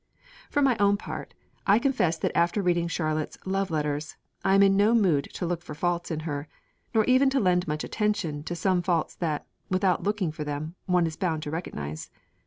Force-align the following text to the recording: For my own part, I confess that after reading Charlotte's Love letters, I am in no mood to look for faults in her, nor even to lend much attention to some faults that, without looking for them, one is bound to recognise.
For 0.49 0.63
my 0.63 0.75
own 0.77 0.97
part, 0.97 1.35
I 1.67 1.77
confess 1.77 2.17
that 2.17 2.31
after 2.35 2.63
reading 2.63 2.87
Charlotte's 2.87 3.37
Love 3.45 3.69
letters, 3.69 4.15
I 4.43 4.55
am 4.55 4.63
in 4.63 4.75
no 4.75 4.95
mood 4.95 5.25
to 5.33 5.45
look 5.45 5.61
for 5.61 5.75
faults 5.75 6.09
in 6.09 6.21
her, 6.21 6.47
nor 6.91 7.03
even 7.05 7.29
to 7.29 7.39
lend 7.39 7.67
much 7.67 7.83
attention 7.83 8.41
to 8.45 8.55
some 8.55 8.81
faults 8.81 9.13
that, 9.17 9.45
without 9.69 10.01
looking 10.01 10.31
for 10.31 10.43
them, 10.43 10.73
one 10.87 11.05
is 11.05 11.17
bound 11.17 11.43
to 11.43 11.51
recognise. 11.51 12.09